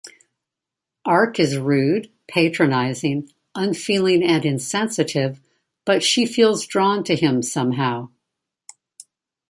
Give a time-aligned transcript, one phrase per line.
[1.05, 5.39] Arc is rude, patronizing, unfeeling and insensitive
[5.85, 8.09] but she feels drawn to him somehow.